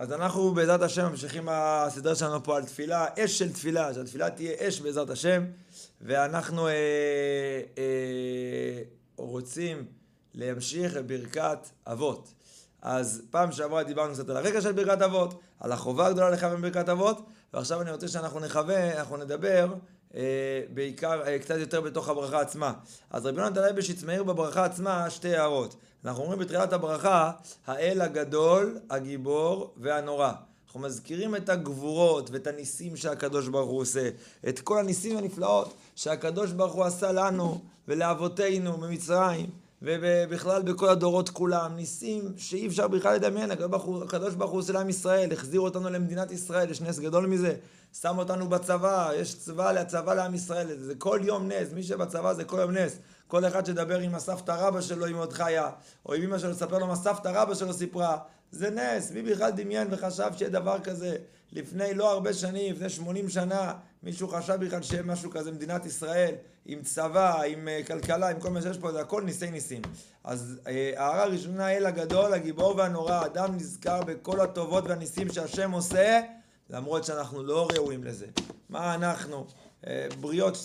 אז 0.00 0.12
אנחנו 0.12 0.54
בעזרת 0.54 0.82
השם 0.82 1.06
ממשיכים 1.06 1.48
הסדר 1.50 2.14
שלנו 2.14 2.44
פה 2.44 2.56
על 2.56 2.64
תפילה, 2.64 3.06
אש 3.18 3.38
של 3.38 3.52
תפילה, 3.52 3.94
שהתפילה 3.94 4.30
תהיה 4.30 4.52
אש 4.68 4.80
בעזרת 4.80 5.10
השם, 5.10 5.44
ואנחנו 6.00 6.66
אה, 6.66 6.72
אה, 7.78 8.82
רוצים 9.16 9.84
להמשיך 10.34 10.96
בברכת 10.96 11.58
אבות. 11.86 12.32
אז 12.82 13.22
פעם 13.30 13.52
שעברה 13.52 13.82
דיברנו 13.82 14.12
קצת 14.12 14.28
על 14.28 14.36
הרקע 14.36 14.60
של 14.60 14.72
ברכת 14.72 15.02
אבות, 15.02 15.40
על 15.60 15.72
החובה 15.72 16.06
הגדולה 16.06 16.30
לכוון 16.30 16.62
בברכת 16.62 16.88
אבות, 16.88 17.26
ועכשיו 17.54 17.82
אני 17.82 17.90
רוצה 17.90 18.08
שאנחנו 18.08 18.40
נכוון, 18.40 18.90
אנחנו 18.96 19.16
נדבר 19.16 19.74
בעיקר, 20.74 21.22
אה, 21.26 21.38
קצת 21.38 21.56
יותר 21.58 21.80
בתוך 21.80 22.08
הברכה 22.08 22.40
עצמה. 22.40 22.72
אז 23.10 23.26
רבי 23.26 23.40
יונתן 23.40 23.62
לייבשיץ 23.62 24.02
מעיר 24.02 24.22
בברכה 24.22 24.64
עצמה 24.64 25.10
שתי 25.10 25.36
הערות. 25.36 25.76
אנחנו 26.04 26.22
אומרים 26.22 26.38
בתחילת 26.38 26.72
הברכה, 26.72 27.32
האל 27.66 28.00
הגדול, 28.00 28.78
הגיבור 28.90 29.74
והנורא. 29.76 30.32
אנחנו 30.66 30.80
מזכירים 30.80 31.36
את 31.36 31.48
הגבורות 31.48 32.30
ואת 32.30 32.46
הניסים 32.46 32.96
שהקדוש 32.96 33.48
ברוך 33.48 33.70
הוא 33.70 33.80
עושה, 33.80 34.10
את 34.48 34.60
כל 34.60 34.78
הניסים 34.78 35.16
הנפלאות 35.16 35.74
שהקדוש 35.96 36.52
ברוך 36.52 36.72
הוא 36.72 36.84
עשה 36.84 37.12
לנו 37.12 37.60
ולאבותינו 37.88 38.76
במצרים. 38.76 39.50
ובכלל 39.82 40.62
בכל 40.62 40.88
הדורות 40.88 41.28
כולם, 41.28 41.76
ניסים 41.76 42.32
שאי 42.36 42.66
אפשר 42.66 42.88
בכלל 42.88 43.14
לדמיין, 43.14 43.50
הקדוש 43.50 44.34
ברוך 44.34 44.50
הוא 44.50 44.60
עושה 44.60 44.72
לעם 44.72 44.88
ישראל, 44.88 45.32
החזיר 45.32 45.60
אותנו 45.60 45.90
למדינת 45.90 46.30
ישראל, 46.30 46.70
יש 46.70 46.80
נס 46.80 46.98
גדול 46.98 47.26
מזה, 47.26 47.54
שם 48.00 48.18
אותנו 48.18 48.48
בצבא, 48.48 49.10
יש 49.16 49.34
צבא, 49.34 49.84
צבא 49.84 50.14
לעם 50.14 50.34
ישראל, 50.34 50.78
זה 50.78 50.94
כל 50.94 51.20
יום 51.22 51.48
נס, 51.48 51.72
מי 51.72 51.82
שבצבא 51.82 52.34
זה 52.34 52.44
כל 52.44 52.58
יום 52.60 52.70
נס. 52.70 52.98
כל 53.28 53.44
אחד 53.44 53.66
שדבר 53.66 53.98
עם 53.98 54.14
הסבתא 54.14 54.52
רבא 54.52 54.80
שלו, 54.80 55.06
אם 55.06 55.16
עוד 55.16 55.32
חיה, 55.32 55.70
או 56.06 56.14
עם 56.14 56.22
אמא 56.22 56.38
שלו, 56.38 56.54
ספר 56.54 56.78
לו 56.78 56.86
מה 56.86 56.96
סבתא 56.96 57.28
רבא 57.28 57.54
שלו 57.54 57.72
סיפרה, 57.72 58.18
זה 58.52 58.70
נס, 58.70 59.10
מי 59.10 59.22
בכלל 59.22 59.50
דמיין 59.50 59.88
וחשב 59.90 60.30
שיהיה 60.36 60.50
דבר 60.50 60.80
כזה? 60.80 61.16
לפני 61.52 61.94
לא 61.94 62.10
הרבה 62.12 62.32
שנים, 62.32 62.74
לפני 62.74 62.88
80 62.88 63.28
שנה, 63.28 63.72
מישהו 64.02 64.28
חשב 64.28 64.54
בכלל 64.54 64.82
שיהיה 64.82 65.02
משהו 65.02 65.30
כזה 65.30 65.52
מדינת 65.52 65.86
ישראל, 65.86 66.34
עם 66.66 66.82
צבא, 66.82 67.42
עם 67.42 67.68
uh, 67.68 67.86
כלכלה, 67.86 68.28
עם 68.28 68.40
כל 68.40 68.50
מה 68.50 68.62
שיש 68.62 68.78
פה, 68.78 68.92
זה 68.92 69.00
הכל 69.00 69.22
ניסי 69.22 69.50
ניסים. 69.50 69.82
אז 70.24 70.60
uh, 70.64 70.68
הערה 70.96 71.24
ראשונה, 71.24 71.66
האל 71.66 71.86
הגדול, 71.86 72.34
הגיבור 72.34 72.76
והנורא, 72.76 73.26
אדם 73.26 73.56
נזכר 73.56 74.00
בכל 74.02 74.40
הטובות 74.40 74.84
והניסים 74.86 75.32
שהשם 75.32 75.70
עושה, 75.70 76.20
למרות 76.70 77.04
שאנחנו 77.04 77.42
לא 77.42 77.68
ראויים 77.74 78.04
לזה. 78.04 78.26
מה 78.68 78.94
אנחנו? 78.94 79.46
Uh, 79.84 79.86
בריות 80.20 80.56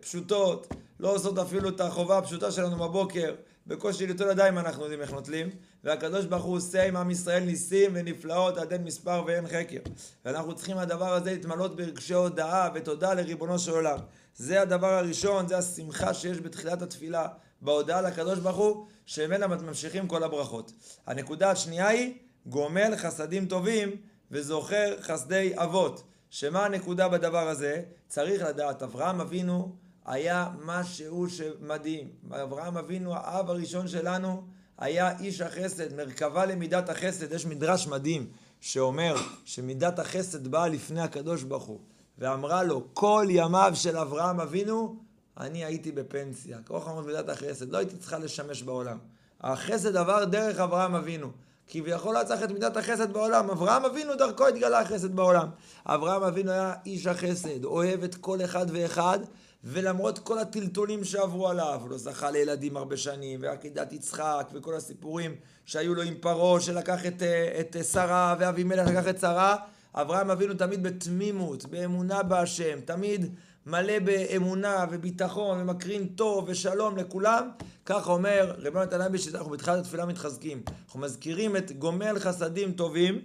פשוטות, 0.00 0.66
לא 1.00 1.14
עושות 1.14 1.38
אפילו 1.38 1.68
את 1.68 1.80
החובה 1.80 2.18
הפשוטה 2.18 2.50
שלנו 2.50 2.76
בבוקר. 2.76 3.34
בקושי 3.66 4.06
ליטול 4.06 4.30
ידיים 4.30 4.58
אנחנו 4.58 4.82
יודעים 4.82 5.00
איך 5.00 5.12
נוטלים, 5.12 5.50
והקדוש 5.84 6.24
ברוך 6.24 6.44
הוא 6.44 6.56
עושה 6.56 6.86
עם 6.86 6.96
עם 6.96 7.10
ישראל 7.10 7.44
ניסים 7.44 7.90
ונפלאות 7.94 8.58
עד 8.58 8.72
אין 8.72 8.84
מספר 8.84 9.24
ואין 9.26 9.46
חקר. 9.46 9.80
ואנחנו 10.24 10.54
צריכים 10.54 10.78
הדבר 10.78 11.12
הזה 11.12 11.32
להתמלות 11.32 11.76
ברגשי 11.76 12.14
הודאה 12.14 12.68
ותודה 12.74 13.14
לריבונו 13.14 13.58
של 13.58 13.70
עולם. 13.70 13.98
זה 14.36 14.62
הדבר 14.62 14.92
הראשון, 14.92 15.48
זה 15.48 15.58
השמחה 15.58 16.14
שיש 16.14 16.40
בתחילת 16.40 16.82
התפילה, 16.82 17.26
בהודעה 17.60 18.00
לקדוש 18.00 18.38
ברוך 18.38 18.56
הוא, 18.56 18.86
שממנה 19.06 19.46
ממשיכים 19.46 20.08
כל 20.08 20.22
הברכות. 20.22 20.72
הנקודה 21.06 21.50
השנייה 21.50 21.88
היא, 21.88 22.14
גומל 22.46 22.96
חסדים 22.96 23.46
טובים 23.46 23.96
וזוכר 24.30 24.96
חסדי 25.00 25.52
אבות. 25.56 26.02
שמה 26.30 26.64
הנקודה 26.64 27.08
בדבר 27.08 27.48
הזה? 27.48 27.82
צריך 28.08 28.42
לדעת, 28.42 28.82
אברהם 28.82 29.20
אבינו 29.20 29.76
היה 30.06 30.48
משהו 30.64 31.26
שמדהים. 31.30 32.08
אברהם 32.30 32.76
אבינו, 32.76 33.14
האב 33.14 33.50
הראשון 33.50 33.88
שלנו, 33.88 34.42
היה 34.78 35.18
איש 35.18 35.40
החסד, 35.40 35.94
מרכבה 35.94 36.46
למידת 36.46 36.88
החסד. 36.88 37.32
יש 37.32 37.46
מדרש 37.46 37.86
מדהים 37.86 38.26
שאומר 38.60 39.14
שמידת 39.44 39.98
החסד 39.98 40.48
באה 40.48 40.68
לפני 40.68 41.00
הקדוש 41.00 41.42
ברוך 41.42 41.64
הוא, 41.64 41.80
ואמרה 42.18 42.62
לו, 42.62 42.86
כל 42.94 43.26
ימיו 43.30 43.72
של 43.74 43.96
אברהם 43.96 44.40
אבינו, 44.40 44.96
אני 45.36 45.64
הייתי 45.64 45.92
בפנסיה. 45.92 46.58
כוח 46.66 46.88
אמרת 46.88 47.06
מידת 47.06 47.28
החסד, 47.28 47.70
לא 47.70 47.78
הייתי 47.78 47.96
צריכה 47.96 48.18
לשמש 48.18 48.62
בעולם. 48.62 48.98
החסד 49.40 49.96
עבר 49.96 50.24
דרך 50.24 50.58
אברהם 50.58 50.94
אבינו. 50.94 51.30
כביכול 51.68 52.18
לא 52.18 52.24
צריך 52.24 52.42
את 52.42 52.50
מידת 52.50 52.76
החסד 52.76 53.12
בעולם. 53.12 53.50
אברהם 53.50 53.84
אבינו 53.84 54.14
דרכו 54.14 54.46
התגלה 54.46 54.80
החסד 54.80 55.16
בעולם. 55.16 55.48
אברהם 55.86 56.22
אבינו 56.22 56.50
היה 56.50 56.74
איש 56.86 57.06
החסד, 57.06 57.64
אוהב 57.64 58.02
את 58.02 58.14
כל 58.14 58.44
אחד 58.44 58.66
ואחד, 58.72 59.18
ולמרות 59.64 60.18
כל 60.18 60.38
הטלטולים 60.38 61.04
שעברו 61.04 61.48
עליו, 61.48 61.80
לא 61.90 61.98
זכה 61.98 62.30
לילדים 62.30 62.76
הרבה 62.76 62.96
שנים, 62.96 63.40
ועקידת 63.42 63.92
יצחק, 63.92 64.48
וכל 64.52 64.74
הסיפורים 64.74 65.34
שהיו 65.66 65.94
לו 65.94 66.02
עם 66.02 66.14
פרעה, 66.20 66.60
שלקח 66.60 67.06
את, 67.06 67.22
אה, 67.22 67.60
את 67.60 67.76
אה, 67.76 67.82
שרה, 67.82 68.36
ואבימלך 68.38 68.88
לקח 68.88 69.08
את 69.08 69.20
שרה, 69.20 69.56
אברהם 69.94 70.30
אבינו 70.30 70.54
תמיד 70.54 70.82
בתמימות, 70.82 71.66
באמונה 71.66 72.22
בהשם, 72.22 72.80
תמיד 72.84 73.34
מלא 73.66 73.98
באמונה 73.98 74.86
וביטחון, 74.90 75.60
ומקרין 75.60 76.06
טוב 76.06 76.44
ושלום 76.48 76.96
לכולם. 76.96 77.48
כך 77.86 78.08
אומר 78.08 78.54
רבי 78.58 78.78
נתן 78.78 79.00
אבי, 79.00 79.18
שאנחנו 79.18 79.50
בתחילת 79.50 79.78
התפילה 79.78 80.06
מתחזקים. 80.06 80.62
אנחנו 80.84 81.00
מזכירים 81.00 81.56
את 81.56 81.72
גומל 81.72 82.18
חסדים 82.18 82.72
טובים. 82.72 83.20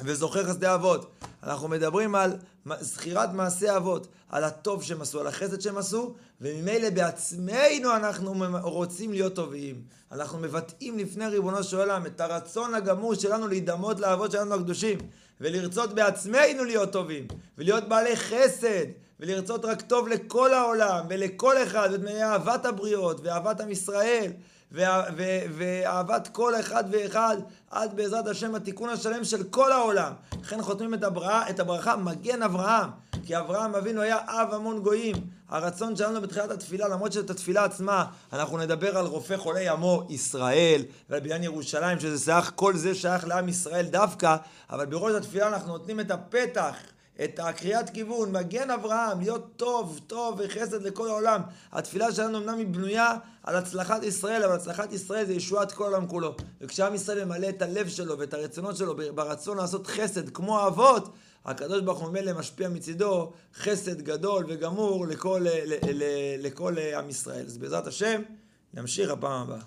וזוכר 0.00 0.44
חסדי 0.44 0.74
אבות. 0.74 1.12
אנחנו 1.42 1.68
מדברים 1.68 2.14
על 2.14 2.36
זכירת 2.80 3.32
מעשי 3.32 3.76
אבות, 3.76 4.06
על 4.28 4.44
הטוב 4.44 4.82
שהם 4.82 5.02
עשו, 5.02 5.20
על 5.20 5.26
החסד 5.26 5.60
שהם 5.60 5.78
עשו, 5.78 6.14
וממילא 6.40 6.90
בעצמנו 6.90 7.96
אנחנו 7.96 8.34
רוצים 8.62 9.10
להיות 9.12 9.34
טובים. 9.34 9.82
אנחנו 10.12 10.38
מבטאים 10.38 10.98
לפני 10.98 11.26
ריבונו 11.26 11.64
של 11.64 11.76
עולם 11.76 12.06
את 12.06 12.20
הרצון 12.20 12.74
הגמור 12.74 13.14
שלנו 13.14 13.48
להידמות 13.48 14.00
לאבות 14.00 14.30
שלנו 14.30 14.54
הקדושים, 14.54 14.98
ולרצות 15.40 15.94
בעצמנו 15.94 16.64
להיות 16.64 16.92
טובים, 16.92 17.26
ולהיות 17.58 17.88
בעלי 17.88 18.16
חסד, 18.16 18.86
ולרצות 19.20 19.64
רק 19.64 19.82
טוב 19.82 20.08
לכל 20.08 20.54
העולם, 20.54 21.06
ולכל 21.08 21.62
אחד, 21.62 21.88
ומאהבת 21.92 22.66
הבריות, 22.66 23.20
ואהבת 23.24 23.60
עם 23.60 23.70
ישראל. 23.70 24.32
ואהבת 25.56 26.28
כל 26.32 26.60
אחד 26.60 26.84
ואחד 26.90 27.36
עד 27.70 27.96
בעזרת 27.96 28.26
השם 28.26 28.54
התיקון 28.54 28.88
השלם 28.88 29.24
של 29.24 29.42
כל 29.42 29.72
העולם. 29.72 30.12
לכן 30.42 30.62
חותמים 30.62 30.94
את, 30.94 31.04
הברכה, 31.04 31.50
את 31.50 31.60
הברכה 31.60 31.96
מגן 31.96 32.42
אברהם, 32.42 32.90
כי 33.26 33.38
אברהם 33.38 33.74
אבינו 33.74 34.00
היה 34.00 34.18
אב 34.26 34.54
המון 34.54 34.82
גויים. 34.82 35.16
הרצון 35.48 35.96
שלנו 35.96 36.20
בתחילת 36.20 36.50
התפילה, 36.50 36.88
למרות 36.88 37.12
שאת 37.12 37.30
התפילה 37.30 37.64
עצמה 37.64 38.04
אנחנו 38.32 38.58
נדבר 38.58 38.98
על 38.98 39.06
רופא 39.06 39.36
חולי 39.36 39.68
עמו 39.68 40.06
ישראל 40.10 40.82
ועל 41.10 41.20
בניין 41.20 41.42
ירושלים, 41.42 42.00
שזה 42.00 42.24
שייך, 42.24 42.52
כל 42.54 42.76
זה 42.76 42.94
שייך 42.94 43.26
לעם 43.26 43.48
ישראל 43.48 43.86
דווקא, 43.86 44.36
אבל 44.70 44.86
בראש 44.86 45.14
התפילה 45.14 45.48
אנחנו 45.48 45.72
נותנים 45.72 46.00
את 46.00 46.10
הפתח 46.10 46.76
את 47.24 47.38
הקריאת 47.38 47.90
כיוון, 47.90 48.32
מגן 48.32 48.70
אברהם, 48.70 49.20
להיות 49.20 49.46
טוב, 49.56 50.00
טוב 50.06 50.40
וחסד 50.44 50.82
לכל 50.82 51.08
העולם. 51.08 51.40
התפילה 51.72 52.12
שלנו 52.12 52.38
אמנם 52.38 52.58
היא 52.58 52.66
בנויה 52.66 53.16
על 53.42 53.56
הצלחת 53.56 54.02
ישראל, 54.02 54.42
אבל 54.42 54.54
הצלחת 54.54 54.92
ישראל 54.92 55.24
זה 55.26 55.32
ישועת 55.32 55.72
כל 55.72 55.84
העולם 55.84 56.06
כולו. 56.06 56.34
וכשעם 56.60 56.94
ישראל 56.94 57.24
ממלא 57.24 57.48
את 57.48 57.62
הלב 57.62 57.88
שלו 57.88 58.18
ואת 58.18 58.34
הרצונות 58.34 58.76
שלו 58.76 58.96
ברצון 59.14 59.56
לעשות 59.56 59.86
חסד 59.86 60.28
כמו 60.28 60.66
אבות, 60.66 61.14
הקדוש 61.44 61.82
ברוך 61.82 62.00
הוא 62.00 62.08
ממילא 62.08 62.32
משפיע 62.32 62.68
מצידו 62.68 63.32
חסד 63.54 64.00
גדול 64.00 64.44
וגמור 64.48 65.06
לכל, 65.06 65.46
לכל, 65.46 65.90
לכל 66.38 66.78
עם 66.78 67.10
ישראל. 67.10 67.46
אז 67.46 67.58
בעזרת 67.58 67.86
השם, 67.86 68.22
נמשיך 68.74 69.10
הפעם 69.10 69.42
הבאה. 69.42 69.62